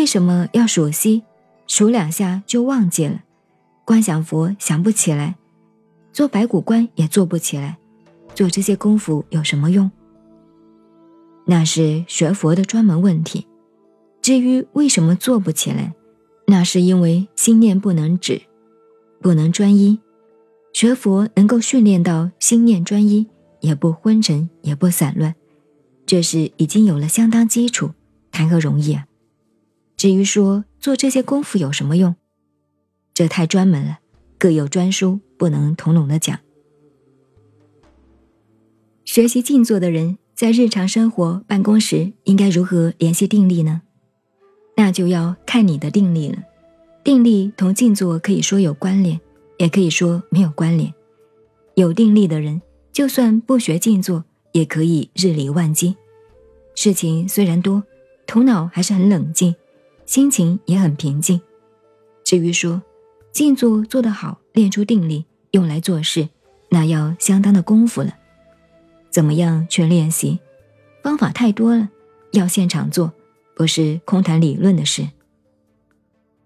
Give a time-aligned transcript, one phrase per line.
[0.00, 1.24] 为什么要数息？
[1.66, 3.22] 数两下就忘记了，
[3.84, 5.36] 观想佛想不起来，
[6.10, 7.76] 做白骨观也做不起来，
[8.34, 9.90] 做这些功夫有什么用？
[11.44, 13.46] 那是学佛的专门问题。
[14.22, 15.92] 至于为什么做不起来，
[16.46, 18.40] 那是因为心念不能止，
[19.20, 20.00] 不能专一。
[20.72, 23.26] 学佛能够训练到心念专一，
[23.60, 25.34] 也不昏沉，也不散乱，
[26.06, 27.90] 这是已经有了相当基础，
[28.32, 29.04] 谈何容易啊！
[30.00, 32.16] 至于说做这些功夫有什么用，
[33.12, 33.98] 这太专门了，
[34.38, 36.38] 各有专书，不能统统的讲。
[39.04, 43.82] 学习静坐的人在日常生活、办公时应该如何联系定力呢？
[44.74, 46.38] 那就要看你的定力了。
[47.04, 49.20] 定力同静坐可以说有关联，
[49.58, 50.94] 也可以说没有关联。
[51.74, 55.94] 有定力的人，就算不学静坐，也可以日理万机。
[56.74, 57.84] 事情虽然多，
[58.26, 59.54] 头脑还是很冷静。
[60.10, 61.40] 心情也很平静。
[62.24, 62.82] 至于说
[63.30, 66.28] 静坐做得好，练出定力，用来做事，
[66.68, 68.16] 那要相当的功夫了。
[69.08, 70.40] 怎么样去练习？
[71.00, 71.88] 方法太多了，
[72.32, 73.12] 要现场做，
[73.54, 75.08] 不是空谈理论的事。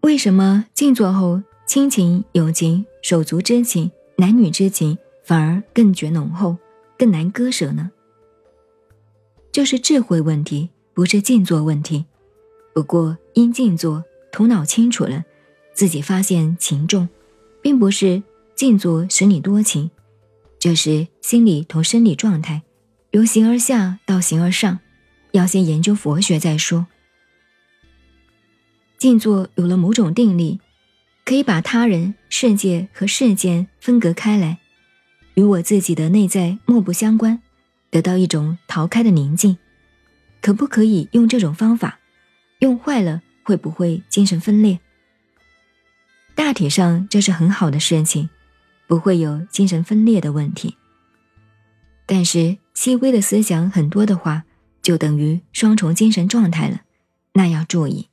[0.03, 6.59] 为什么静坐后，亲情、友情、手足之情、男女之情反而更觉浓厚，
[6.99, 7.91] 更难割舍呢？
[9.51, 12.05] 就是智慧问题，不是静坐问题。
[12.75, 15.25] 不过，因静坐，头脑清楚了，
[15.75, 17.09] 自己发现情重，
[17.61, 18.23] 并不是
[18.55, 19.91] 静坐使你多情，
[20.59, 22.63] 这是心理同生理状态，
[23.11, 24.79] 由形而下到形而上，
[25.33, 26.87] 要先研究佛学再说。
[28.99, 30.61] 静坐有了某种定力，
[31.25, 34.59] 可以把他人、世界和事件分隔开来，
[35.35, 37.43] 与我自己的内在莫不相关，
[37.91, 39.59] 得到一种逃开的宁静。
[40.41, 41.99] 可不可以用这种方法？
[42.65, 44.81] 用坏了会不会精神分裂？
[46.35, 48.31] 大体上这是很好的事情，
[48.87, 50.79] 不会有精神分裂的问题。
[52.07, 54.45] 但是细微的思想很多的话，
[54.81, 56.81] 就等于双重精神状态了，
[57.35, 58.09] 那要注意。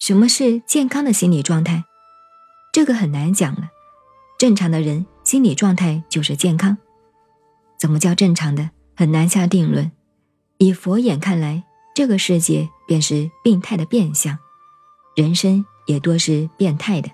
[0.00, 1.84] 什么是健康的心理状态？
[2.72, 3.70] 这个很难讲了。
[4.40, 6.76] 正常的人心理状态就是健康。
[7.78, 8.70] 怎么叫正常的？
[8.96, 9.92] 很难下定论。
[10.58, 11.62] 以佛眼看来。
[11.94, 14.38] 这个世界便是病态的变相，
[15.14, 17.10] 人生也多是变态的。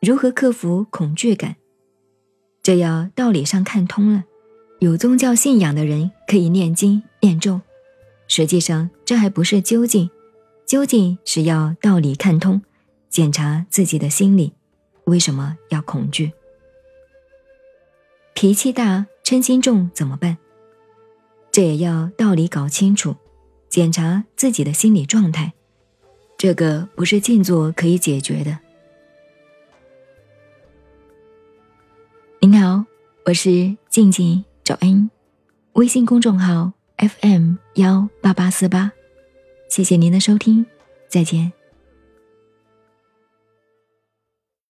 [0.00, 1.56] 如何克服恐惧感？
[2.62, 4.24] 这要道理上看通了。
[4.80, 7.60] 有宗教信仰的人可以念经念咒，
[8.26, 10.10] 实际上这还不是究竟，
[10.66, 12.60] 究竟是要道理看通，
[13.08, 14.52] 检查自己的心理，
[15.04, 16.32] 为什么要恐惧？
[18.34, 20.36] 脾气大、嗔心重怎么办？
[21.52, 23.14] 这也要道理搞清楚。
[23.68, 25.52] 检查自己的心理状态，
[26.36, 28.58] 这个不是静坐可以解决的。
[32.40, 32.84] 您好，
[33.24, 35.10] 我是静静找恩，
[35.72, 38.92] 微信公众号 FM 幺八八四八，
[39.70, 40.66] 谢谢您的收听，
[41.08, 41.50] 再见。